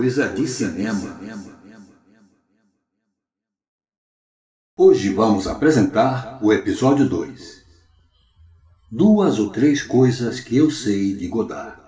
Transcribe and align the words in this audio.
coisa 0.00 0.30
de 0.30 0.48
cinema. 0.48 1.20
Hoje 4.74 5.12
vamos 5.12 5.46
apresentar 5.46 6.38
o 6.42 6.50
episódio 6.50 7.06
2. 7.06 7.66
Duas 8.90 9.38
ou 9.38 9.50
três 9.50 9.82
coisas 9.82 10.40
que 10.40 10.56
eu 10.56 10.70
sei 10.70 11.14
de 11.14 11.28
Godard. 11.28 11.78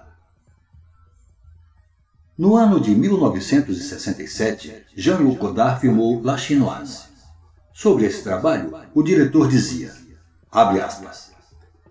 No 2.36 2.54
ano 2.54 2.78
de 2.78 2.94
1967, 2.94 4.84
Jean-Luc 4.94 5.38
Godard 5.38 5.80
filmou 5.80 6.22
La 6.22 6.36
Chinoise. 6.36 7.04
Sobre 7.72 8.04
esse 8.04 8.22
trabalho, 8.22 8.76
o 8.92 9.02
diretor 9.02 9.48
dizia, 9.48 9.90
abre 10.50 10.82
aspas, 10.82 11.32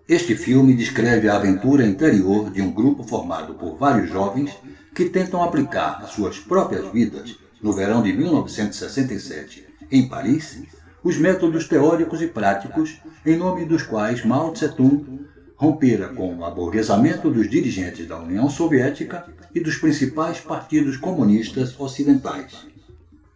este 0.08 0.36
filme 0.36 0.72
descreve 0.72 1.28
a 1.28 1.34
aventura 1.34 1.84
interior 1.84 2.48
de 2.48 2.62
um 2.62 2.70
grupo 2.70 3.02
formado 3.02 3.54
por 3.54 3.76
vários 3.76 4.08
jovens 4.08 4.52
que 4.94 5.08
tentam 5.08 5.42
aplicar 5.42 6.00
às 6.02 6.10
suas 6.10 6.38
próprias 6.38 6.90
vidas, 6.92 7.36
no 7.62 7.72
verão 7.72 8.02
de 8.02 8.12
1967, 8.12 9.66
em 9.90 10.08
Paris, 10.08 10.62
os 11.04 11.16
métodos 11.16 11.66
teóricos 11.66 12.20
e 12.20 12.26
práticos 12.26 12.98
em 13.24 13.36
nome 13.36 13.64
dos 13.64 13.82
quais 13.82 14.24
Mao 14.24 14.52
Tse-tung 14.52 15.22
rompera 15.56 16.08
com 16.08 16.34
o 16.36 16.44
aborguesamento 16.44 17.30
dos 17.30 17.48
dirigentes 17.48 18.08
da 18.08 18.18
União 18.18 18.50
Soviética 18.50 19.24
e 19.54 19.60
dos 19.60 19.76
principais 19.76 20.40
partidos 20.40 20.96
comunistas 20.96 21.78
ocidentais. 21.78 22.66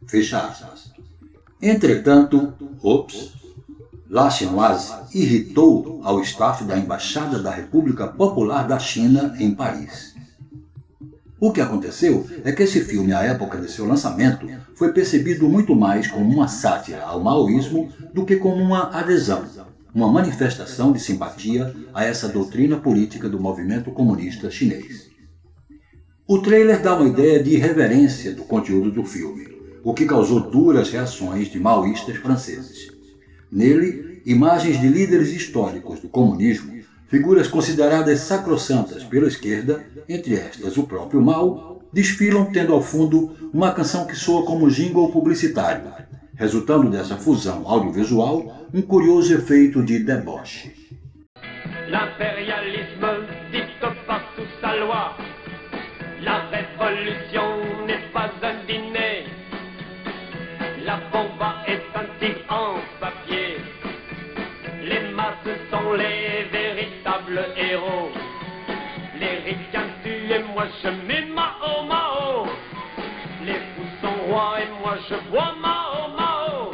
Fecha 0.06 0.40
aspas. 0.40 0.90
Entretanto, 1.62 2.52
ops, 2.82 3.32
Lachinoise 4.10 4.92
irritou 5.14 6.00
ao 6.02 6.20
staff 6.22 6.64
da 6.64 6.76
Embaixada 6.76 7.38
da 7.38 7.50
República 7.50 8.08
Popular 8.08 8.66
da 8.66 8.78
China 8.78 9.36
em 9.38 9.54
Paris. 9.54 10.15
O 11.38 11.52
que 11.52 11.60
aconteceu 11.60 12.26
é 12.44 12.50
que 12.50 12.62
esse 12.62 12.80
filme, 12.80 13.12
à 13.12 13.22
época 13.22 13.58
de 13.58 13.70
seu 13.70 13.84
lançamento, 13.84 14.46
foi 14.74 14.92
percebido 14.92 15.46
muito 15.46 15.76
mais 15.76 16.06
como 16.06 16.24
uma 16.24 16.48
sátira 16.48 17.02
ao 17.02 17.22
maoísmo 17.22 17.92
do 18.14 18.24
que 18.24 18.36
como 18.36 18.56
uma 18.56 18.90
adesão, 18.90 19.44
uma 19.94 20.10
manifestação 20.10 20.92
de 20.92 20.98
simpatia 20.98 21.74
a 21.92 22.04
essa 22.04 22.28
doutrina 22.28 22.78
política 22.78 23.28
do 23.28 23.38
movimento 23.38 23.90
comunista 23.90 24.50
chinês. 24.50 25.10
O 26.26 26.38
trailer 26.38 26.80
dá 26.80 26.96
uma 26.96 27.06
ideia 27.06 27.42
de 27.42 27.50
irreverência 27.50 28.34
do 28.34 28.44
conteúdo 28.44 28.90
do 28.90 29.04
filme, 29.04 29.46
o 29.84 29.92
que 29.92 30.06
causou 30.06 30.50
duras 30.50 30.88
reações 30.88 31.48
de 31.48 31.60
maoístas 31.60 32.16
franceses. 32.16 32.88
Nele, 33.52 34.22
imagens 34.24 34.80
de 34.80 34.88
líderes 34.88 35.28
históricos 35.32 36.00
do 36.00 36.08
comunismo, 36.08 36.75
figuras 37.08 37.48
consideradas 37.48 38.20
sacrossantas 38.20 39.04
pela 39.04 39.28
esquerda, 39.28 39.84
entre 40.08 40.34
estas 40.34 40.76
o 40.76 40.84
próprio 40.84 41.22
Mao, 41.22 41.80
desfilam 41.92 42.50
tendo 42.52 42.72
ao 42.72 42.82
fundo 42.82 43.50
uma 43.52 43.72
canção 43.72 44.06
que 44.06 44.14
soa 44.14 44.44
como 44.44 44.70
jingle 44.70 45.10
publicitário, 45.10 45.92
resultando 46.34 46.90
dessa 46.90 47.16
fusão 47.16 47.66
audiovisual 47.66 48.68
um 48.74 48.82
curioso 48.82 49.34
efeito 49.34 49.82
de 49.82 50.00
deboche. 50.00 50.74
L'impérialisme 51.88 53.08
dicte 53.52 53.86
partout 54.06 54.48
sa 54.60 54.74
loi. 54.74 55.16
La 56.22 56.48
révolution 56.50 57.46
n'est 57.86 58.10
pas 58.12 58.30
un 58.42 58.66
dîner. 58.66 59.26
La 60.84 60.96
bomba 61.12 61.62
est 61.68 61.82
un 61.94 62.08
je 75.08 75.14
bois 75.30 75.54
Mao 75.60 76.08
Mao. 76.16 76.72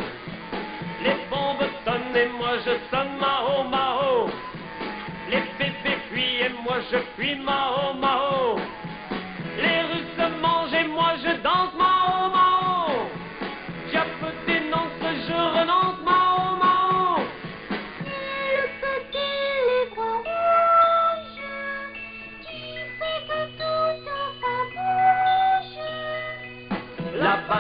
Les 1.03 1.17
bombes 1.31 1.69
sonnent 1.85 2.17
et 2.17 2.29
moi 2.39 2.59
je 2.65 2.73
sonne 2.91 3.17
Mao 3.19 3.65
Mao. 3.65 4.31
Les 5.31 5.43
bébés 5.59 5.99
cuits 6.11 6.41
et 6.47 6.53
moi 6.63 6.77
je 6.91 6.99
cuis 7.15 7.37
Mao 7.37 7.95
Mao. 7.95 8.59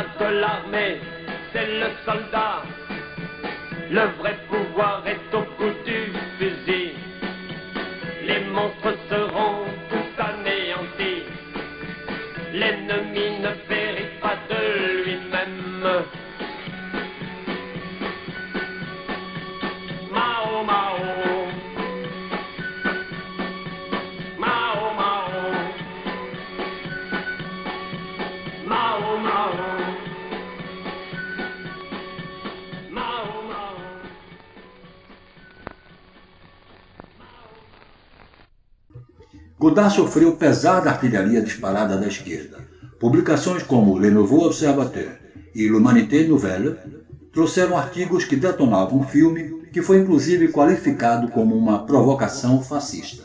De 0.00 0.40
l'armée, 0.40 1.00
c'est 1.52 1.66
le 1.66 1.88
soldat. 2.04 2.62
Le 3.90 4.04
vrai 4.18 4.36
pouvoir 4.48 5.02
est 5.06 5.34
au 5.36 5.42
Godard 39.62 39.94
sofreu 39.94 40.32
pesada 40.32 40.90
artilharia 40.90 41.40
disparada 41.40 41.96
da 41.96 42.08
esquerda. 42.08 42.58
Publicações 42.98 43.62
como 43.62 43.96
Le 43.96 44.10
Nouveau 44.10 44.46
Observateur 44.46 45.12
e 45.54 45.68
L'Humanité 45.68 46.26
Nouvelle 46.26 46.76
trouxeram 47.32 47.78
artigos 47.78 48.24
que 48.24 48.34
detonavam 48.34 48.98
o 48.98 49.04
filme, 49.04 49.68
que 49.72 49.80
foi 49.80 49.98
inclusive 49.98 50.48
qualificado 50.48 51.28
como 51.28 51.54
uma 51.56 51.86
provocação 51.86 52.60
fascista. 52.60 53.22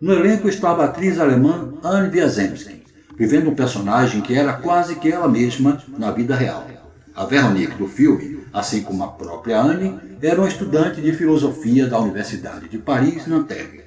No 0.00 0.12
elenco 0.12 0.48
estava 0.48 0.82
a 0.82 0.84
atriz 0.84 1.18
alemã 1.18 1.74
Anne 1.82 2.10
Wiazemski, 2.10 2.84
vivendo 3.18 3.50
um 3.50 3.56
personagem 3.56 4.20
que 4.20 4.34
era 4.34 4.52
quase 4.52 4.94
que 4.94 5.10
ela 5.10 5.26
mesma 5.26 5.82
na 5.98 6.12
vida 6.12 6.36
real. 6.36 6.64
A 7.12 7.24
Veronique 7.24 7.74
do 7.74 7.88
filme, 7.88 8.38
assim 8.52 8.82
como 8.82 9.02
a 9.02 9.08
própria 9.08 9.60
Anne, 9.60 9.98
era 10.22 10.40
uma 10.40 10.46
estudante 10.46 11.00
de 11.00 11.12
filosofia 11.12 11.88
da 11.88 11.98
Universidade 11.98 12.68
de 12.68 12.78
Paris, 12.78 13.26
Nanterre 13.26 13.83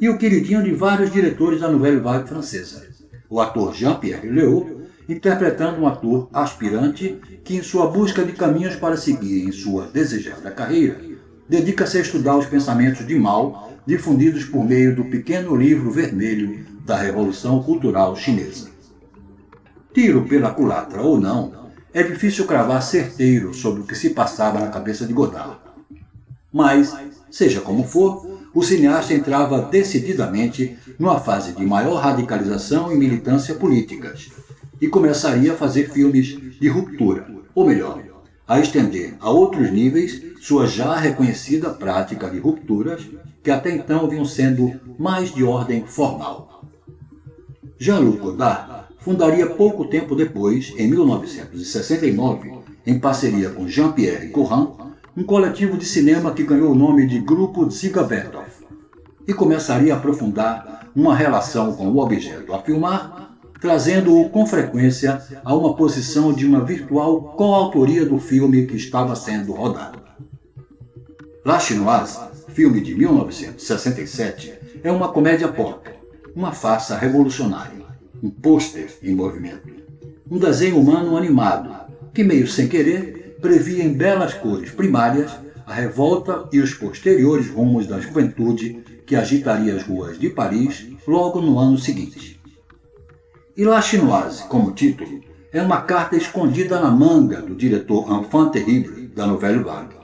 e 0.00 0.08
o 0.08 0.16
queridinho 0.16 0.62
de 0.62 0.72
vários 0.72 1.12
diretores 1.12 1.60
da 1.60 1.68
Nouvelle 1.68 2.00
Vague 2.00 2.26
francesa, 2.26 2.86
o 3.28 3.38
ator 3.38 3.74
Jean-Pierre 3.74 4.30
Léaud, 4.30 4.80
interpretando 5.06 5.80
um 5.80 5.86
ator 5.86 6.28
aspirante 6.32 7.20
que, 7.44 7.56
em 7.56 7.62
sua 7.62 7.88
busca 7.88 8.24
de 8.24 8.32
caminhos 8.32 8.76
para 8.76 8.96
seguir 8.96 9.46
em 9.46 9.52
sua 9.52 9.86
desejada 9.88 10.50
carreira, 10.50 10.98
dedica-se 11.48 11.98
a 11.98 12.00
estudar 12.00 12.36
os 12.36 12.46
pensamentos 12.46 13.06
de 13.06 13.18
Mao 13.18 13.72
difundidos 13.84 14.44
por 14.44 14.64
meio 14.64 14.96
do 14.96 15.04
pequeno 15.04 15.54
livro 15.54 15.90
vermelho 15.90 16.64
da 16.86 16.96
Revolução 16.96 17.62
Cultural 17.62 18.16
Chinesa. 18.16 18.70
Tiro 19.92 20.24
pela 20.26 20.54
culatra 20.54 21.02
ou 21.02 21.20
não, 21.20 21.70
é 21.92 22.02
difícil 22.02 22.46
cravar 22.46 22.82
certeiro 22.82 23.52
sobre 23.52 23.82
o 23.82 23.84
que 23.84 23.96
se 23.96 24.10
passava 24.10 24.60
na 24.60 24.68
cabeça 24.68 25.04
de 25.04 25.12
Godard. 25.12 25.58
Mas, 26.52 26.96
seja 27.30 27.60
como 27.60 27.84
for, 27.84 28.29
o 28.54 28.62
cineasta 28.62 29.14
entrava 29.14 29.62
decididamente 29.62 30.76
numa 30.98 31.20
fase 31.20 31.52
de 31.52 31.64
maior 31.64 31.96
radicalização 31.96 32.92
e 32.92 32.96
militância 32.96 33.54
políticas 33.54 34.30
e 34.80 34.88
começaria 34.88 35.52
a 35.52 35.56
fazer 35.56 35.90
filmes 35.90 36.36
de 36.58 36.68
ruptura, 36.68 37.26
ou 37.54 37.66
melhor, 37.66 38.02
a 38.48 38.58
estender 38.58 39.14
a 39.20 39.30
outros 39.30 39.70
níveis 39.70 40.20
sua 40.40 40.66
já 40.66 40.96
reconhecida 40.96 41.70
prática 41.70 42.28
de 42.28 42.38
rupturas 42.38 43.06
que 43.42 43.50
até 43.50 43.70
então 43.70 44.08
vinham 44.08 44.24
sendo 44.24 44.72
mais 44.98 45.32
de 45.32 45.44
ordem 45.44 45.84
formal. 45.86 46.64
Jean-Luc 47.78 48.18
Godard 48.18 48.86
fundaria 48.98 49.46
pouco 49.46 49.86
tempo 49.86 50.14
depois, 50.14 50.74
em 50.76 50.88
1969, 50.88 52.52
em 52.86 52.98
parceria 52.98 53.50
com 53.50 53.68
Jean-Pierre 53.68 54.28
Courant, 54.28 54.79
um 55.20 55.24
coletivo 55.24 55.76
de 55.76 55.84
cinema 55.84 56.32
que 56.32 56.42
ganhou 56.42 56.72
o 56.72 56.74
nome 56.74 57.06
de 57.06 57.18
Grupo 57.20 57.70
Ziga 57.70 58.02
Vertov 58.02 58.48
e 59.28 59.34
começaria 59.34 59.92
a 59.92 59.98
aprofundar 59.98 60.88
uma 60.96 61.14
relação 61.14 61.74
com 61.74 61.88
o 61.88 61.98
objeto 61.98 62.54
a 62.54 62.62
filmar, 62.62 63.36
trazendo-o 63.60 64.30
com 64.30 64.46
frequência 64.46 65.20
a 65.44 65.54
uma 65.54 65.76
posição 65.76 66.32
de 66.32 66.46
uma 66.46 66.64
virtual 66.64 67.34
coautoria 67.36 68.06
do 68.06 68.18
filme 68.18 68.64
que 68.64 68.76
estava 68.76 69.14
sendo 69.14 69.52
rodado. 69.52 70.00
La 71.44 71.60
Chinoise, 71.60 72.18
filme 72.54 72.80
de 72.80 72.94
1967, 72.94 74.54
é 74.82 74.90
uma 74.90 75.12
comédia 75.12 75.48
pop, 75.48 75.86
uma 76.34 76.52
farsa 76.52 76.96
revolucionária. 76.96 77.84
um 78.22 78.30
pôster 78.30 78.88
em 79.02 79.14
movimento, 79.14 79.68
um 80.30 80.38
desenho 80.38 80.78
humano 80.78 81.14
animado, 81.14 81.74
que 82.14 82.24
meio 82.24 82.46
sem 82.46 82.68
querer 82.68 83.19
previa 83.40 83.82
em 83.82 83.92
belas 83.92 84.34
cores 84.34 84.70
primárias 84.70 85.32
a 85.66 85.72
revolta 85.72 86.48
e 86.52 86.60
os 86.60 86.74
posteriores 86.74 87.48
rumos 87.48 87.86
da 87.86 88.00
juventude 88.00 88.82
que 89.06 89.16
agitaria 89.16 89.74
as 89.74 89.82
ruas 89.82 90.18
de 90.18 90.28
Paris 90.28 90.86
logo 91.06 91.40
no 91.40 91.58
ano 91.58 91.78
seguinte. 91.78 92.40
E 93.56 93.64
La 93.64 93.80
Chinoise, 93.80 94.44
como 94.44 94.72
título, 94.72 95.20
é 95.52 95.60
uma 95.62 95.82
carta 95.82 96.16
escondida 96.16 96.80
na 96.80 96.90
manga 96.90 97.40
do 97.40 97.54
diretor 97.54 98.10
Enfant 98.12 98.52
Terrible 98.52 99.08
da 99.08 99.26
Nouvelle 99.26 99.62
Vague. 99.62 99.96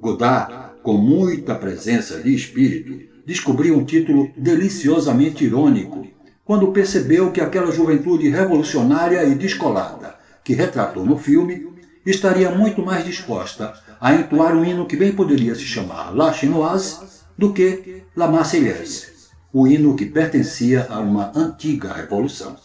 Godard, 0.00 0.80
com 0.82 0.94
muita 0.94 1.54
presença 1.54 2.20
de 2.20 2.34
espírito, 2.34 3.06
descobriu 3.24 3.76
um 3.76 3.84
título 3.84 4.30
deliciosamente 4.36 5.44
irônico 5.44 6.06
quando 6.44 6.72
percebeu 6.72 7.32
que 7.32 7.40
aquela 7.40 7.72
juventude 7.72 8.28
revolucionária 8.28 9.24
e 9.24 9.34
descolada 9.34 10.14
que 10.44 10.54
retratou 10.54 11.04
no 11.04 11.16
filme 11.16 11.75
estaria 12.06 12.50
muito 12.50 12.82
mais 12.82 13.04
disposta 13.04 13.74
a 14.00 14.14
entoar 14.14 14.54
um 14.54 14.64
hino 14.64 14.86
que 14.86 14.96
bem 14.96 15.12
poderia 15.12 15.54
se 15.54 15.64
chamar 15.64 16.14
La 16.14 16.32
Chinoise 16.32 17.24
do 17.36 17.52
que 17.52 18.04
La 18.16 18.28
Marseillaise, 18.28 19.30
o 19.52 19.66
hino 19.66 19.96
que 19.96 20.06
pertencia 20.06 20.86
a 20.88 21.00
uma 21.00 21.32
antiga 21.34 21.92
revolução. 21.92 22.56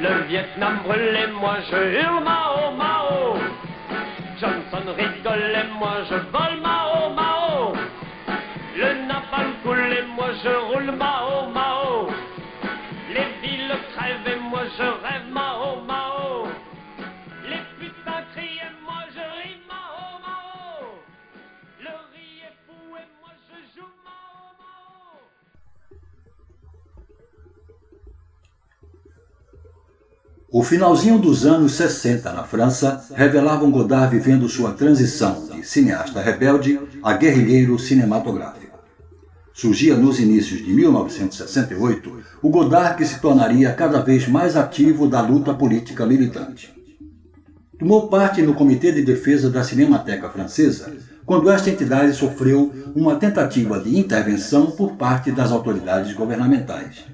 Le 0.00 0.26
Vietnam 0.28 0.82
brûlait, 0.84 1.32
moi 1.32 1.60
je 1.68 1.76
hurle 1.76 2.20
Mao 2.22 2.76
Mao. 2.76 3.38
Johnson 4.38 4.94
rigole 4.96 5.56
et 5.60 5.68
moi 5.80 6.04
je 6.08 6.14
vole 6.30 6.60
Mao 6.62 7.12
Mao. 7.12 7.72
Le 8.76 9.06
napalm 9.08 9.52
coule 9.64 9.92
et 9.92 10.06
moi 10.16 10.30
je 10.40 10.52
roule 10.68 10.92
Mao. 10.96 11.37
O 30.50 30.62
finalzinho 30.62 31.18
dos 31.18 31.44
anos 31.44 31.72
60 31.72 32.32
na 32.32 32.44
França 32.44 33.04
revelava 33.14 33.64
um 33.64 33.72
Godard 33.72 34.16
vivendo 34.16 34.48
sua 34.48 34.72
transição 34.72 35.48
de 35.48 35.62
cineasta 35.66 36.20
rebelde 36.20 36.80
a 37.02 37.14
guerrilheiro 37.14 37.78
cinematográfico. 37.80 38.57
Surgia 39.58 39.96
nos 39.96 40.20
inícios 40.20 40.64
de 40.64 40.72
1968 40.72 42.16
o 42.40 42.48
Godard 42.48 42.96
que 42.96 43.04
se 43.04 43.20
tornaria 43.20 43.72
cada 43.72 44.00
vez 44.00 44.28
mais 44.28 44.56
ativo 44.56 45.08
da 45.08 45.20
luta 45.20 45.52
política 45.52 46.06
militante. 46.06 46.72
Tomou 47.76 48.06
parte 48.06 48.40
no 48.40 48.54
Comitê 48.54 48.92
de 48.92 49.02
Defesa 49.02 49.50
da 49.50 49.64
Cinemateca 49.64 50.28
Francesa 50.28 50.94
quando 51.26 51.50
esta 51.50 51.70
entidade 51.70 52.14
sofreu 52.14 52.72
uma 52.94 53.16
tentativa 53.16 53.80
de 53.80 53.98
intervenção 53.98 54.70
por 54.70 54.92
parte 54.92 55.32
das 55.32 55.50
autoridades 55.50 56.12
governamentais 56.12 57.04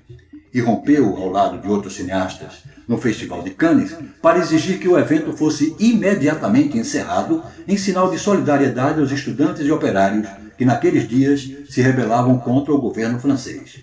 e 0.54 0.60
rompeu 0.60 1.16
ao 1.16 1.28
lado 1.28 1.58
de 1.58 1.68
outros 1.68 1.96
cineastas 1.96 2.62
no 2.86 2.96
Festival 2.96 3.42
de 3.42 3.50
Cannes 3.50 3.96
para 4.22 4.38
exigir 4.38 4.78
que 4.78 4.88
o 4.88 4.96
evento 4.96 5.36
fosse 5.36 5.74
imediatamente 5.80 6.78
encerrado 6.78 7.42
em 7.66 7.76
sinal 7.76 8.08
de 8.08 8.18
solidariedade 8.18 9.00
aos 9.00 9.10
estudantes 9.10 9.66
e 9.66 9.72
operários 9.72 10.28
que 10.56 10.64
naqueles 10.64 11.08
dias 11.08 11.50
se 11.68 11.82
rebelavam 11.82 12.38
contra 12.38 12.72
o 12.72 12.80
governo 12.80 13.18
francês. 13.18 13.80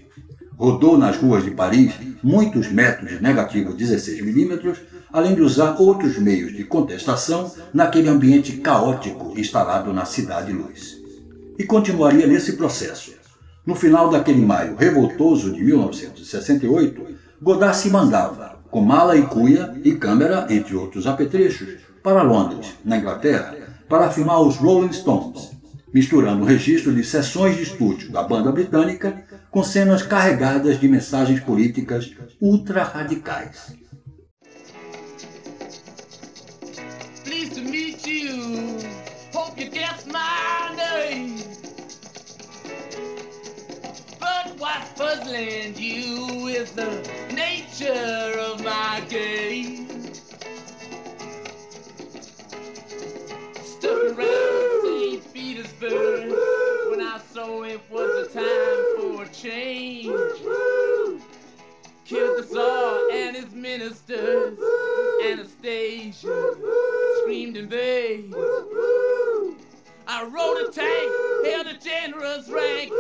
Rodou 0.57 0.97
nas 0.97 1.18
ruas 1.18 1.44
de 1.44 1.51
Paris 1.51 1.94
muitos 2.23 2.71
metros 2.71 3.09
de 3.09 3.21
negativo 3.21 3.75
16mm, 3.75 4.77
além 5.12 5.35
de 5.35 5.41
usar 5.41 5.75
outros 5.77 6.18
meios 6.18 6.56
de 6.56 6.63
contestação 6.63 7.51
naquele 7.73 8.07
ambiente 8.07 8.53
caótico 8.57 9.33
instalado 9.38 9.91
na 9.91 10.06
Cidade 10.06 10.53
Luz. 10.53 10.97
E 11.59 11.65
continuaria 11.65 12.27
nesse 12.27 12.53
processo. 12.53 13.20
No 13.66 13.75
final 13.75 14.10
daquele 14.10 14.44
maio 14.44 14.75
revoltoso 14.75 15.54
de 15.54 15.63
1968, 15.63 17.16
Godard 17.40 17.78
se 17.78 17.90
mandava, 17.92 18.60
com 18.72 18.81
mala 18.81 19.16
e 19.16 19.22
cuia 19.22 19.74
e 19.84 19.94
câmera, 19.94 20.48
entre 20.50 20.75
outros 20.75 21.06
apetrechos, 21.06 21.78
para 22.02 22.24
Londres, 22.24 22.74
na 22.84 22.98
Inglaterra, 22.98 23.56
para 23.88 24.10
filmar 24.10 24.42
os 24.42 24.56
Rolling 24.56 24.92
Stones, 24.92 25.52
misturando 25.94 26.42
o 26.42 26.46
registro 26.46 26.92
de 26.92 27.04
sessões 27.04 27.56
de 27.56 27.63
estúdio 27.63 28.12
da 28.12 28.24
banda 28.24 28.52
britânica 28.52 29.24
com 29.52 29.64
cenas 29.64 30.02
carregadas 30.02 30.80
de 30.80 30.88
mensagens 30.88 31.40
políticas 31.40 32.12
ultra-radicais. 32.42 33.75
But 45.01 45.21
puzzling 45.21 45.75
you 45.77 46.44
with 46.44 46.75
the 46.75 46.92
nature 47.33 48.39
of 48.39 48.63
my 48.63 49.01
game. 49.09 49.88
Stuck 53.63 54.03
around 54.03 54.81
St. 54.83 55.33
Petersburg 55.33 56.30
when 56.92 57.01
I 57.01 57.19
saw 57.33 57.63
it 57.63 57.81
was 57.89 58.27
a 58.27 58.31
time 58.31 59.15
for 59.15 59.24
a 59.24 59.27
change. 59.30 60.06
Killed 62.06 62.38
the 62.38 62.44
Tsar 62.47 63.09
and 63.12 63.36
his 63.36 63.51
ministers. 63.56 64.59
Anastasia 65.25 66.54
screamed 67.21 67.57
in 67.57 67.68
vain. 67.68 68.36
I 70.07 70.24
rode 70.25 70.68
a 70.68 70.71
tank, 70.71 71.12
held 71.45 71.68
a 71.68 71.77
generous 71.80 72.50
rank 72.50 72.92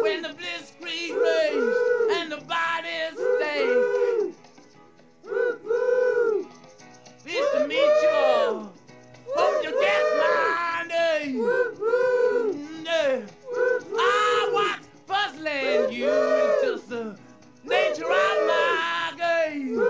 when 0.00 0.22
the 0.22 0.34
raged 1.12 1.76
and 2.12 2.32
the 2.32 2.40
bodies 2.46 3.14
stank. 3.36 4.34
Pleased 7.22 7.52
to 7.54 7.66
meet 7.66 7.94
you 8.02 8.10
all. 8.12 8.72
Hope 9.36 9.64
you 9.64 9.72
guess 9.80 10.06
my 10.22 10.84
name. 10.88 11.34
Ah, 13.96 14.48
what's 14.52 14.86
puzzling 15.06 15.92
you 15.92 16.08
is 16.08 16.62
just 16.62 16.88
the 16.88 17.16
nature 17.64 18.04
of 18.04 18.36
my 18.48 19.12
game. 19.16 19.80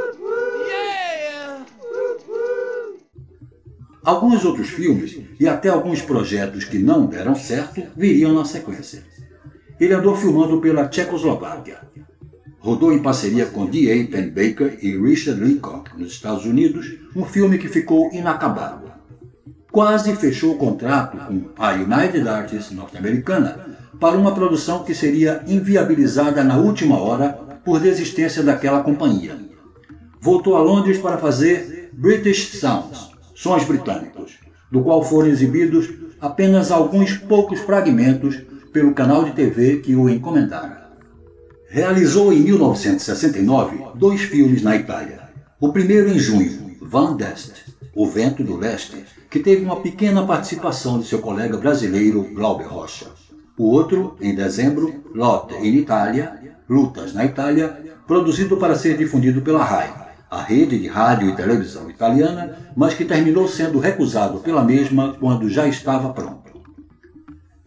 Alguns 4.04 4.44
outros 4.44 4.68
filmes 4.68 5.18
e 5.40 5.48
até 5.48 5.70
alguns 5.70 6.02
projetos 6.02 6.64
que 6.64 6.78
não 6.78 7.06
deram 7.06 7.34
certo 7.34 7.82
viriam 7.96 8.34
na 8.34 8.44
sequência. 8.44 9.02
Ele 9.78 9.92
andou 9.92 10.16
filmando 10.16 10.60
pela 10.60 10.88
Tchecoslováquia. 10.88 11.78
Rodou 12.58 12.92
em 12.92 13.02
parceria 13.02 13.46
com 13.46 13.66
D.A. 13.66 14.06
Pennebaker 14.06 14.78
e 14.80 14.96
Richard 14.96 15.40
Leacock 15.40 15.90
nos 15.98 16.12
Estados 16.12 16.46
Unidos 16.46 16.94
um 17.14 17.24
filme 17.24 17.58
que 17.58 17.68
ficou 17.68 18.10
inacabado. 18.12 18.92
Quase 19.70 20.14
fechou 20.16 20.52
o 20.52 20.58
contrato 20.58 21.18
com 21.18 21.50
a 21.58 21.72
United 21.72 22.26
Artists 22.28 22.70
norte-americana 22.70 23.76
para 23.98 24.16
uma 24.16 24.34
produção 24.34 24.84
que 24.84 24.94
seria 24.94 25.42
inviabilizada 25.46 26.44
na 26.44 26.56
última 26.56 26.98
hora 26.98 27.30
por 27.64 27.80
desistência 27.80 28.42
daquela 28.42 28.82
companhia. 28.82 29.36
Voltou 30.20 30.56
a 30.56 30.62
Londres 30.62 30.98
para 30.98 31.18
fazer 31.18 31.90
British 31.92 32.58
Sounds, 32.58 33.10
Sons 33.34 33.64
Britânicos, 33.64 34.38
do 34.70 34.82
qual 34.82 35.02
foram 35.02 35.28
exibidos 35.28 35.92
apenas 36.20 36.70
alguns 36.70 37.18
poucos 37.18 37.60
fragmentos 37.60 38.40
pelo 38.74 38.92
canal 38.92 39.22
de 39.22 39.30
TV 39.30 39.76
que 39.76 39.94
o 39.94 40.10
encomendara. 40.10 40.90
Realizou 41.68 42.32
em 42.32 42.40
1969 42.40 43.80
dois 43.94 44.22
filmes 44.22 44.62
na 44.62 44.74
Itália. 44.74 45.20
O 45.60 45.72
primeiro 45.72 46.08
em 46.08 46.18
junho, 46.18 46.76
Van 46.82 47.14
d'Est, 47.14 47.52
O 47.94 48.04
Vento 48.04 48.42
do 48.42 48.56
Leste, 48.56 49.04
que 49.30 49.38
teve 49.38 49.64
uma 49.64 49.80
pequena 49.80 50.26
participação 50.26 50.98
de 50.98 51.06
seu 51.06 51.20
colega 51.20 51.56
brasileiro 51.56 52.24
Glauber 52.34 52.66
Rocha. 52.66 53.06
O 53.56 53.70
outro, 53.70 54.16
em 54.20 54.34
dezembro, 54.34 55.04
Lotte 55.14 55.54
in 55.54 55.76
Itália, 55.76 56.56
Lutas 56.68 57.14
na 57.14 57.24
Itália, 57.24 57.78
produzido 58.08 58.56
para 58.56 58.74
ser 58.74 58.98
difundido 58.98 59.40
pela 59.40 59.62
RAI, 59.62 59.94
a 60.28 60.42
rede 60.42 60.80
de 60.80 60.88
rádio 60.88 61.28
e 61.28 61.36
televisão 61.36 61.88
italiana, 61.88 62.58
mas 62.76 62.92
que 62.94 63.04
terminou 63.04 63.46
sendo 63.46 63.78
recusado 63.78 64.40
pela 64.40 64.64
mesma 64.64 65.16
quando 65.20 65.48
já 65.48 65.68
estava 65.68 66.12
pronto. 66.12 66.60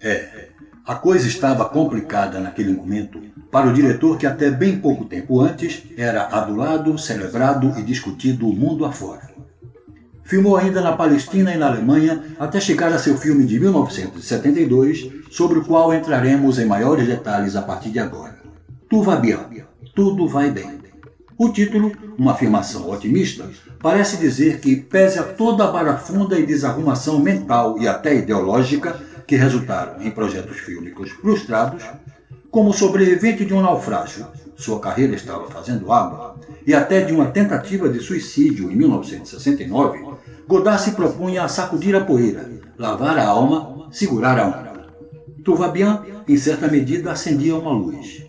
É, 0.01 0.46
a 0.87 0.95
coisa 0.95 1.27
estava 1.27 1.65
complicada 1.65 2.39
naquele 2.39 2.71
momento 2.71 3.21
para 3.51 3.67
o 3.67 3.73
diretor 3.73 4.17
que 4.17 4.25
até 4.25 4.49
bem 4.49 4.79
pouco 4.79 5.03
tempo 5.03 5.41
antes 5.41 5.83
era 5.97 6.27
adulado, 6.27 6.97
celebrado 6.97 7.77
e 7.77 7.83
discutido 7.83 8.47
o 8.47 8.55
mundo 8.55 8.85
afora. 8.85 9.29
Filmou 10.23 10.55
ainda 10.55 10.79
na 10.79 10.93
Palestina 10.93 11.53
e 11.53 11.57
na 11.57 11.67
Alemanha 11.67 12.23
até 12.39 12.61
chegar 12.61 12.93
a 12.93 12.99
seu 12.99 13.17
filme 13.17 13.45
de 13.45 13.59
1972, 13.59 15.09
sobre 15.29 15.59
o 15.59 15.65
qual 15.65 15.93
entraremos 15.93 16.57
em 16.57 16.65
maiores 16.65 17.05
detalhes 17.05 17.55
a 17.57 17.61
partir 17.61 17.89
de 17.89 17.99
agora. 17.99 18.37
Tu 18.89 19.01
va 19.01 19.17
bien, 19.17 19.39
tudo 19.93 20.27
vai 20.27 20.51
bem. 20.51 20.77
O 21.37 21.49
título, 21.49 21.91
uma 22.17 22.31
afirmação 22.31 22.89
otimista, 22.89 23.47
parece 23.79 24.17
dizer 24.17 24.59
que, 24.59 24.75
pese 24.75 25.19
a 25.19 25.23
toda 25.23 25.65
a 25.65 25.71
barafunda 25.71 26.39
e 26.39 26.45
desarrumação 26.45 27.19
mental 27.19 27.77
e 27.79 27.87
até 27.87 28.15
ideológica 28.15 28.99
que 29.27 29.35
resultaram 29.35 30.01
em 30.01 30.09
projetos 30.09 30.57
fílmicos 30.57 31.11
frustrados, 31.11 31.83
como 32.49 32.73
sobrevivente 32.73 33.45
de 33.45 33.53
um 33.53 33.61
naufrágio, 33.61 34.25
sua 34.55 34.79
carreira 34.79 35.13
estava 35.13 35.51
fazendo 35.51 35.91
água, 35.91 36.39
e 36.65 36.73
até 36.73 37.01
de 37.01 37.13
uma 37.13 37.27
tentativa 37.27 37.89
de 37.89 37.99
suicídio 37.99 38.71
em 38.71 38.75
1969, 38.75 39.99
Godard 40.47 40.81
se 40.81 40.91
propunha 40.91 41.43
a 41.43 41.47
sacudir 41.49 41.95
a 41.95 42.05
poeira, 42.05 42.49
lavar 42.77 43.19
a 43.19 43.27
alma, 43.27 43.89
segurar 43.91 44.39
a 44.39 44.47
onda. 44.47 44.87
Tuvabian, 45.43 46.03
em 46.27 46.37
certa 46.37 46.67
medida, 46.67 47.11
acendia 47.11 47.55
uma 47.55 47.71
luz. 47.71 48.23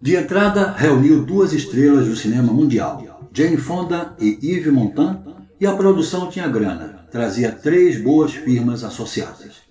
De 0.00 0.14
entrada, 0.14 0.72
reuniu 0.76 1.24
duas 1.24 1.52
estrelas 1.52 2.06
do 2.06 2.14
cinema 2.14 2.52
mundial, 2.52 3.28
Jane 3.32 3.56
Fonda 3.56 4.14
e 4.20 4.38
Yves 4.40 4.72
Montand, 4.72 5.20
e 5.60 5.66
a 5.66 5.74
produção 5.74 6.28
tinha 6.28 6.48
grana, 6.48 7.06
trazia 7.10 7.50
três 7.50 8.00
boas 8.00 8.32
firmas 8.32 8.84
associadas. 8.84 9.65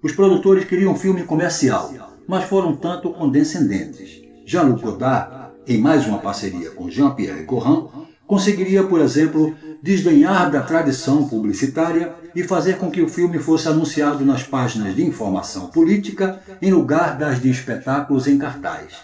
Os 0.00 0.12
produtores 0.12 0.64
queriam 0.64 0.92
um 0.92 0.96
filme 0.96 1.24
comercial, 1.24 1.92
mas 2.26 2.44
foram 2.44 2.76
tanto 2.76 3.10
condescendentes. 3.10 4.22
Jean-Luc 4.46 4.80
Godard, 4.80 5.52
em 5.66 5.80
mais 5.80 6.06
uma 6.06 6.18
parceria 6.18 6.70
com 6.70 6.88
Jean-Pierre 6.88 7.44
Corrin, 7.44 7.88
conseguiria, 8.24 8.84
por 8.84 9.00
exemplo, 9.00 9.56
desdenhar 9.82 10.50
da 10.52 10.62
tradição 10.62 11.28
publicitária 11.28 12.14
e 12.32 12.44
fazer 12.44 12.78
com 12.78 12.90
que 12.92 13.02
o 13.02 13.08
filme 13.08 13.40
fosse 13.40 13.66
anunciado 13.66 14.24
nas 14.24 14.44
páginas 14.44 14.94
de 14.94 15.04
informação 15.04 15.66
política 15.66 16.40
em 16.62 16.70
lugar 16.70 17.18
das 17.18 17.40
de 17.40 17.50
espetáculos 17.50 18.28
em 18.28 18.38
cartaz. 18.38 18.98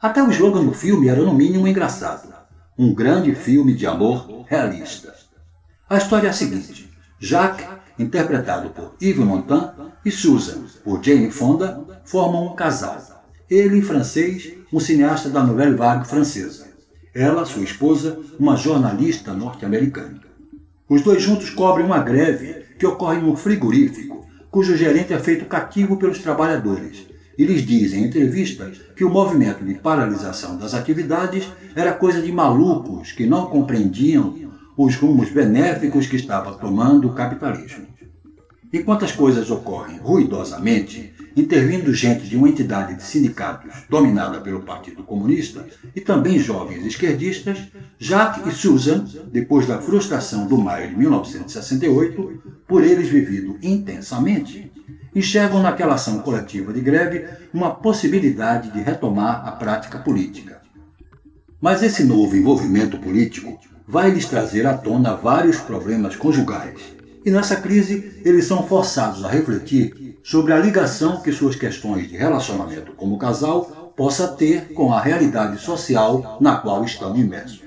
Até 0.00 0.22
o 0.22 0.30
slogan 0.30 0.64
do 0.64 0.72
filme 0.72 1.08
era 1.08 1.22
no 1.22 1.34
mínimo 1.34 1.66
engraçado. 1.66 2.32
Um 2.78 2.94
grande 2.94 3.34
filme 3.34 3.74
de 3.74 3.86
amor 3.86 4.44
realista. 4.46 5.12
A 5.90 5.96
história 5.96 6.28
é 6.28 6.30
a 6.30 6.32
seguinte. 6.32 6.88
Jacques, 7.18 7.66
interpretado 7.98 8.70
por 8.70 8.94
Yves 9.02 9.24
Montand, 9.24 9.87
e 10.08 10.10
Susan, 10.10 10.64
por 10.82 11.04
Jane 11.04 11.30
Fonda, 11.30 11.84
formam 12.02 12.46
um 12.46 12.56
casal. 12.56 13.22
Ele, 13.50 13.82
francês, 13.82 14.54
um 14.72 14.80
cineasta 14.80 15.28
da 15.28 15.44
Nouvelle 15.44 15.76
Vague 15.76 16.08
francesa. 16.08 16.66
Ela, 17.14 17.44
sua 17.44 17.62
esposa, 17.62 18.18
uma 18.40 18.56
jornalista 18.56 19.34
norte-americana. 19.34 20.20
Os 20.88 21.02
dois 21.02 21.22
juntos 21.22 21.50
cobrem 21.50 21.84
uma 21.84 21.98
greve 21.98 22.64
que 22.78 22.86
ocorre 22.86 23.20
num 23.20 23.36
frigorífico, 23.36 24.26
cujo 24.50 24.76
gerente 24.78 25.12
é 25.12 25.18
feito 25.18 25.44
cativo 25.44 25.98
pelos 25.98 26.20
trabalhadores 26.20 27.06
e 27.36 27.44
lhes 27.44 27.64
dizem 27.64 28.02
em 28.02 28.06
entrevista 28.06 28.72
que 28.96 29.04
o 29.04 29.10
movimento 29.10 29.62
de 29.62 29.74
paralisação 29.74 30.56
das 30.56 30.72
atividades 30.72 31.46
era 31.76 31.92
coisa 31.92 32.22
de 32.22 32.32
malucos 32.32 33.12
que 33.12 33.26
não 33.26 33.46
compreendiam 33.46 34.34
os 34.76 34.96
rumos 34.96 35.30
benéficos 35.30 36.06
que 36.06 36.16
estava 36.16 36.54
tomando 36.54 37.08
o 37.08 37.12
capitalismo. 37.12 37.86
Enquanto 38.70 39.04
as 39.04 39.12
coisas 39.12 39.50
ocorrem 39.50 39.98
ruidosamente, 39.98 41.14
intervindo 41.34 41.94
gente 41.94 42.26
de 42.26 42.36
uma 42.36 42.48
entidade 42.48 42.94
de 42.96 43.02
sindicatos 43.02 43.84
dominada 43.88 44.40
pelo 44.40 44.62
Partido 44.62 45.02
Comunista 45.02 45.66
e 45.96 46.00
também 46.00 46.38
jovens 46.38 46.84
esquerdistas, 46.84 47.58
Jacques 47.98 48.46
e 48.46 48.56
Susan, 48.56 49.06
depois 49.32 49.66
da 49.66 49.80
frustração 49.80 50.46
do 50.46 50.58
maio 50.58 50.90
de 50.90 50.98
1968, 50.98 52.42
por 52.66 52.84
eles 52.84 53.08
vivido 53.08 53.56
intensamente, 53.62 54.70
enxergam 55.14 55.62
naquela 55.62 55.94
ação 55.94 56.18
coletiva 56.18 56.70
de 56.70 56.82
greve 56.82 57.24
uma 57.54 57.74
possibilidade 57.74 58.70
de 58.70 58.80
retomar 58.80 59.48
a 59.48 59.52
prática 59.52 59.98
política. 59.98 60.60
Mas 61.58 61.82
esse 61.82 62.04
novo 62.04 62.36
envolvimento 62.36 62.98
político 62.98 63.58
vai 63.86 64.10
lhes 64.10 64.26
trazer 64.26 64.66
à 64.66 64.76
tona 64.76 65.14
vários 65.14 65.56
problemas 65.56 66.14
conjugais. 66.14 66.97
E 67.24 67.30
nessa 67.30 67.56
crise, 67.56 68.20
eles 68.24 68.46
são 68.46 68.66
forçados 68.66 69.24
a 69.24 69.28
refletir 69.28 70.18
sobre 70.22 70.52
a 70.52 70.58
ligação 70.58 71.20
que 71.20 71.32
suas 71.32 71.56
questões 71.56 72.08
de 72.08 72.16
relacionamento 72.16 72.92
como 72.92 73.18
casal 73.18 73.92
possa 73.96 74.28
ter 74.28 74.72
com 74.72 74.92
a 74.92 75.00
realidade 75.00 75.60
social 75.60 76.38
na 76.40 76.56
qual 76.56 76.84
estão 76.84 77.16
imersos. 77.16 77.62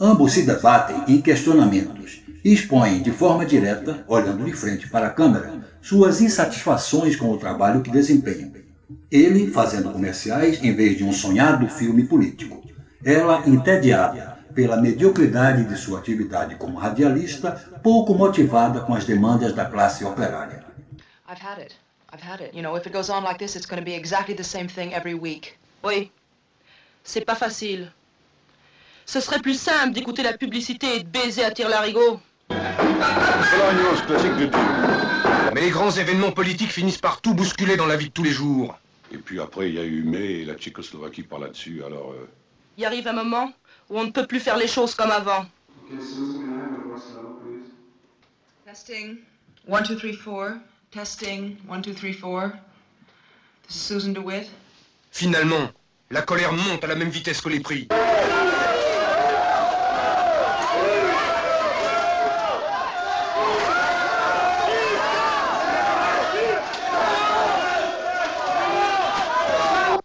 Ambos 0.00 0.32
se 0.32 0.42
debatem 0.42 1.04
em 1.08 1.20
questionamentos 1.20 2.22
e 2.44 2.52
expõem 2.52 3.02
de 3.02 3.10
forma 3.10 3.44
direta, 3.44 4.04
olhando 4.06 4.44
de 4.44 4.52
frente 4.52 4.88
para 4.88 5.08
a 5.08 5.10
câmera, 5.10 5.60
suas 5.82 6.20
insatisfações 6.20 7.16
com 7.16 7.30
o 7.30 7.38
trabalho 7.38 7.82
que 7.82 7.90
desempenham. 7.90 8.52
Ele 9.10 9.50
fazendo 9.50 9.90
comerciais 9.90 10.62
em 10.62 10.72
vez 10.72 10.96
de 10.96 11.04
um 11.04 11.12
sonhado 11.12 11.68
filme 11.68 12.04
político. 12.04 12.62
Ela 13.04 13.42
entediada 13.46 14.37
pela 14.54 14.76
mediocridade 14.76 15.64
de 15.64 15.76
sua 15.76 15.98
atividade 15.98 16.56
como 16.56 16.78
radialista, 16.78 17.52
pouco 17.82 18.14
motivada 18.14 18.80
com 18.80 18.94
as 18.94 19.04
demandas 19.04 19.52
da 19.52 19.64
classe 19.64 20.04
operária. 20.04 20.64
I've 21.28 21.40
had 21.40 21.60
it. 21.60 21.76
I've 22.12 22.22
had 22.22 22.40
it. 22.40 22.54
You 22.54 22.62
know, 22.62 22.76
if 22.76 22.86
it 22.86 22.92
goes 22.92 23.10
on 23.10 23.22
like 23.22 23.38
this, 23.38 23.54
it's 23.54 23.66
going 23.66 23.80
to 23.80 23.84
be 23.84 23.94
exactly 23.94 24.34
the 24.34 24.44
same 24.44 24.66
thing 24.66 24.92
every 24.92 25.14
week. 25.14 25.58
Oui. 25.84 26.10
C'est 27.04 27.24
pas 27.24 27.34
facile. 27.34 27.92
Ce 29.06 29.20
serait 29.20 29.40
plus 29.40 29.58
simple 29.58 29.92
d'écouter 29.92 30.22
la 30.22 30.36
publicité 30.36 30.96
et 30.96 31.02
de 31.02 31.08
baiser 31.08 31.44
à 31.44 31.50
tire-larigot. 31.50 32.20
Polonius, 32.48 34.02
classique 34.06 34.36
de 34.36 34.46
tout. 34.46 34.58
Mais 35.54 35.62
les 35.62 35.70
grands 35.70 35.90
événements 35.90 36.32
politiques 36.32 36.72
finissent 36.72 37.00
par 37.00 37.20
tout 37.20 37.34
bousculer 37.34 37.76
dans 37.76 37.86
la 37.86 37.96
vie 37.96 38.08
de 38.08 38.12
tous 38.12 38.22
les 38.22 38.30
jours. 38.30 38.78
Et 39.12 39.16
puis 39.18 39.40
après, 39.40 39.70
il 39.70 39.76
y 39.76 39.78
a 39.78 39.84
eu 39.84 40.02
mai 40.02 40.40
et 40.40 40.44
la 40.44 40.54
Tchécoslovaquie 40.54 41.22
par 41.22 41.38
là-dessus, 41.38 41.82
alors... 41.84 42.12
euh, 42.12 42.28
Il 42.76 42.84
arrive 42.84 43.08
un 43.08 43.14
moment 43.14 43.50
où 43.90 43.98
on 43.98 44.04
ne 44.04 44.10
peut 44.10 44.26
plus 44.26 44.40
faire 44.40 44.56
les 44.56 44.68
choses 44.68 44.94
comme 44.94 45.10
avant. 45.10 45.46
Testing. 48.66 49.18
One, 49.66 49.82
two, 49.82 49.96
three, 49.96 50.12
four. 50.12 50.58
Testing. 50.90 51.56
One, 51.68 51.82
two, 51.82 51.94
three, 51.94 52.12
four. 52.12 52.52
This 53.66 53.76
is 53.76 53.80
Susan 53.80 54.12
DeWitt. 54.12 54.50
Finalement, 55.10 55.70
la 56.10 56.22
colère 56.22 56.52
monte 56.52 56.84
à 56.84 56.86
la 56.86 56.94
même 56.94 57.08
vitesse 57.08 57.40
que 57.40 57.48
les 57.48 57.60
prix. 57.60 57.88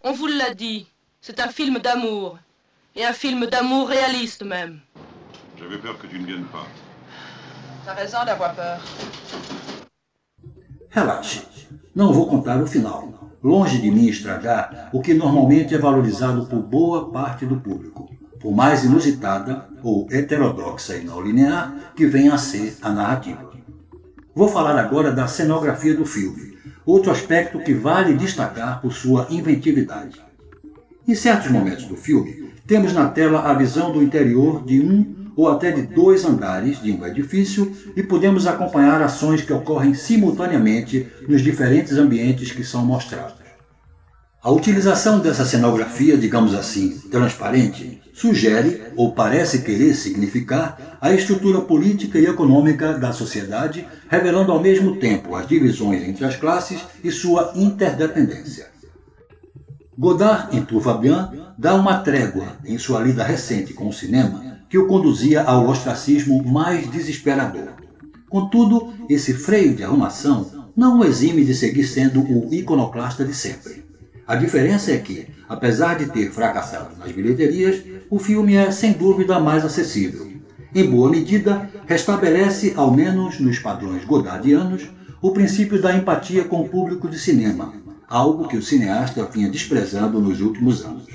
On 0.05 0.11
vous 0.11 0.27
l'a 0.27 0.53
dit, 0.53 0.87
c'est 1.21 1.39
un 1.39 1.49
film 1.49 1.79
d'amour. 1.79 2.37
Et 2.95 3.03
un 3.03 3.13
film 3.13 3.47
d'amour 3.47 3.87
réaliste 3.87 4.43
même. 4.43 4.79
J'avais 5.57 5.79
peur 5.79 5.97
que 5.97 6.05
tu 6.05 6.19
ne 6.19 6.27
viennes 6.27 6.45
pas. 6.45 6.67
T'as 7.83 7.95
raison 7.95 8.23
d'avoir 8.23 8.53
peur. 8.53 8.79
Relaxe, 10.91 11.47
não 11.95 12.13
vou 12.13 12.27
contar 12.27 12.61
o 12.61 12.67
final. 12.67 13.09
Longe 13.41 13.79
de 13.79 13.89
mim 13.89 14.05
estragar 14.05 14.89
o 14.93 15.01
que 15.01 15.15
normalmente 15.15 15.73
é 15.73 15.79
valorizado 15.79 16.45
por 16.45 16.61
boa 16.61 17.11
parte 17.11 17.47
do 17.47 17.59
público, 17.59 18.15
por 18.39 18.53
mais 18.53 18.83
inusitada 18.83 19.67
ou 19.83 20.07
heterodoxa 20.11 20.95
e 20.95 21.03
não 21.03 21.19
linear 21.19 21.73
que 21.95 22.05
venha 22.05 22.35
a 22.35 22.37
ser 22.37 22.77
a 22.83 22.91
narrativa. 22.91 23.51
Vou 24.35 24.47
falar 24.47 24.77
agora 24.77 25.11
da 25.11 25.27
cenografia 25.27 25.95
do 25.95 26.05
filme, 26.05 26.59
outro 26.85 27.11
aspecto 27.11 27.59
que 27.59 27.73
vale 27.73 28.13
destacar 28.13 28.79
por 28.81 28.93
sua 28.93 29.25
inventividade. 29.31 30.21
Em 31.05 31.15
certos 31.15 31.51
momentos 31.51 31.83
do 31.83 31.97
filme, 31.97 32.53
temos 32.65 32.93
na 32.93 33.09
tela 33.09 33.41
a 33.41 33.53
visão 33.53 33.91
do 33.91 34.01
interior 34.01 34.63
de 34.63 34.79
um 34.79 35.31
ou 35.35 35.49
até 35.49 35.69
de 35.69 35.81
dois 35.81 36.23
andares 36.23 36.81
de 36.81 36.93
um 36.93 37.05
edifício 37.05 37.75
e 37.93 38.01
podemos 38.01 38.47
acompanhar 38.47 39.01
ações 39.01 39.41
que 39.41 39.51
ocorrem 39.51 39.93
simultaneamente 39.93 41.05
nos 41.27 41.41
diferentes 41.41 41.97
ambientes 41.97 42.53
que 42.53 42.63
são 42.63 42.85
mostrados. 42.85 43.43
A 44.41 44.49
utilização 44.49 45.19
dessa 45.19 45.45
cenografia, 45.45 46.17
digamos 46.17 46.53
assim, 46.53 46.97
transparente, 47.11 48.01
sugere 48.13 48.83
ou 48.95 49.13
parece 49.13 49.61
querer 49.61 49.95
significar 49.95 50.97
a 51.01 51.13
estrutura 51.13 51.61
política 51.61 52.17
e 52.17 52.25
econômica 52.25 52.93
da 52.93 53.11
sociedade, 53.11 53.85
revelando 54.07 54.53
ao 54.53 54.61
mesmo 54.61 54.97
tempo 54.97 55.35
as 55.35 55.47
divisões 55.47 56.01
entre 56.03 56.23
as 56.23 56.37
classes 56.37 56.79
e 57.03 57.11
sua 57.11 57.51
interdependência. 57.55 58.72
Godard, 59.97 60.55
em 60.55 60.65
Tour 60.65 60.81
va 60.81 60.93
bien, 60.95 61.29
dá 61.57 61.75
uma 61.75 61.99
trégua 61.99 62.57
em 62.65 62.77
sua 62.77 63.01
lida 63.01 63.23
recente 63.23 63.73
com 63.73 63.87
o 63.87 63.93
cinema 63.93 64.53
que 64.67 64.77
o 64.77 64.87
conduzia 64.87 65.43
ao 65.43 65.67
ostracismo 65.67 66.43
mais 66.43 66.89
desesperador. 66.89 67.73
Contudo, 68.27 68.91
esse 69.07 69.33
freio 69.33 69.75
de 69.75 69.83
arrumação 69.83 70.71
não 70.75 70.99
o 70.99 71.05
exime 71.05 71.45
de 71.45 71.53
seguir 71.53 71.83
sendo 71.83 72.21
o 72.21 72.51
iconoclasta 72.51 73.23
de 73.23 73.35
sempre. 73.35 73.85
A 74.25 74.35
diferença 74.35 74.91
é 74.91 74.97
que, 74.97 75.27
apesar 75.47 75.99
de 75.99 76.07
ter 76.07 76.31
fracassado 76.31 76.97
nas 76.97 77.11
bilheterias, 77.11 77.83
o 78.09 78.17
filme 78.17 78.55
é 78.55 78.71
sem 78.71 78.93
dúvida 78.93 79.39
mais 79.39 79.63
acessível. 79.63 80.31
em 80.73 80.89
boa 80.89 81.11
medida, 81.11 81.69
restabelece, 81.85 82.73
ao 82.75 82.89
menos 82.89 83.39
nos 83.39 83.59
padrões 83.59 84.03
godardianos, 84.05 84.89
o 85.21 85.31
princípio 85.31 85.79
da 85.79 85.95
empatia 85.95 86.45
com 86.45 86.61
o 86.61 86.67
público 86.67 87.07
de 87.07 87.19
cinema, 87.19 87.73
algo 88.13 88.47
que 88.47 88.55
o 88.55 88.61
cineasta 88.61 89.25
vinha 89.25 89.49
desprezando 89.49 90.21
nos 90.21 90.39
últimos 90.39 90.85
anos. 90.85 91.07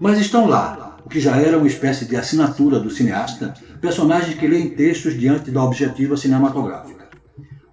Mas 0.00 0.18
estão 0.18 0.46
lá, 0.46 0.96
o 1.04 1.10
que 1.10 1.20
já 1.20 1.36
era 1.36 1.58
uma 1.58 1.66
espécie 1.66 2.06
de 2.06 2.16
assinatura 2.16 2.80
do 2.80 2.88
cineasta, 2.88 3.52
personagens 3.82 4.34
que 4.34 4.48
leem 4.48 4.70
textos 4.70 5.12
diante 5.12 5.50
da 5.50 5.62
objetiva 5.62 6.16
cinematográfica. 6.16 7.06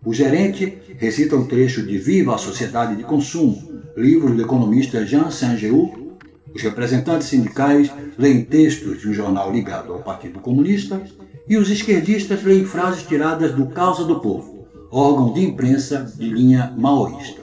O 0.05 0.13
gerente 0.13 0.77
recita 0.97 1.37
um 1.37 1.47
trecho 1.47 1.83
de 1.83 1.97
Viva 1.97 2.35
a 2.35 2.37
Sociedade 2.37 2.97
de 2.97 3.03
Consumo, 3.03 3.81
livro 3.95 4.35
do 4.35 4.41
economista 4.41 5.05
Jean 5.05 5.31
Saint-Geu, 5.31 6.17
os 6.53 6.61
representantes 6.61 7.27
sindicais 7.27 7.89
leem 8.17 8.43
textos 8.43 8.99
de 8.99 9.07
um 9.07 9.13
jornal 9.13 9.53
ligado 9.53 9.93
ao 9.93 10.03
Partido 10.03 10.41
Comunista 10.41 11.01
e 11.47 11.55
os 11.55 11.69
esquerdistas 11.69 12.43
leem 12.43 12.65
frases 12.65 13.03
tiradas 13.03 13.53
do 13.53 13.67
Causa 13.67 14.03
do 14.03 14.19
Povo, 14.19 14.67
órgão 14.91 15.31
de 15.31 15.45
imprensa 15.45 16.13
de 16.17 16.27
linha 16.27 16.73
maoísta. 16.77 17.42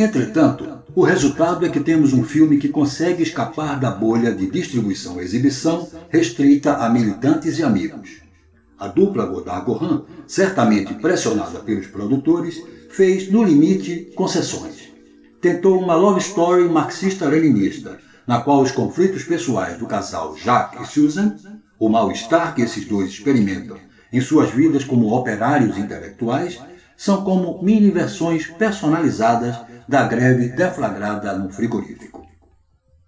Entretanto, 0.00 0.64
o 0.94 1.02
resultado 1.02 1.66
é 1.66 1.68
que 1.68 1.80
temos 1.80 2.12
um 2.12 2.22
filme 2.22 2.58
que 2.58 2.68
consegue 2.68 3.20
escapar 3.20 3.80
da 3.80 3.90
bolha 3.90 4.32
de 4.32 4.48
distribuição 4.48 5.20
e 5.20 5.24
exibição 5.24 5.88
restrita 6.08 6.74
a 6.74 6.88
militantes 6.88 7.58
e 7.58 7.64
amigos. 7.64 8.22
A 8.78 8.86
dupla 8.86 9.26
Godard-Gohan, 9.26 10.04
certamente 10.24 10.94
pressionada 10.94 11.58
pelos 11.58 11.88
produtores, 11.88 12.62
fez, 12.90 13.28
no 13.28 13.42
limite, 13.42 14.12
concessões. 14.14 14.88
Tentou 15.40 15.82
uma 15.82 15.96
love 15.96 16.20
story 16.20 16.68
marxista-leninista, 16.68 17.98
na 18.24 18.40
qual 18.40 18.62
os 18.62 18.70
conflitos 18.70 19.24
pessoais 19.24 19.78
do 19.78 19.86
casal 19.86 20.36
Jacques 20.36 20.80
e 20.80 20.92
Susan, 20.92 21.34
o 21.76 21.88
mal-estar 21.88 22.54
que 22.54 22.62
esses 22.62 22.84
dois 22.84 23.10
experimentam 23.10 23.76
em 24.12 24.20
suas 24.20 24.50
vidas 24.50 24.84
como 24.84 25.12
operários 25.12 25.76
intelectuais, 25.76 26.56
são 26.98 27.22
como 27.22 27.62
mini-versões 27.62 28.48
personalizadas 28.48 29.56
da 29.86 30.02
greve 30.08 30.48
deflagrada 30.48 31.38
no 31.38 31.48
frigorífico. 31.48 32.26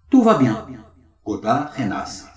Tout 0.09 0.23
va 0.23 0.35
bien. 0.35 0.55
Godard 1.25 1.73
renasce. 1.75 2.31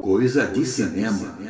Coisa 0.00 0.46
de 0.46 0.64
cinema. 0.64 1.43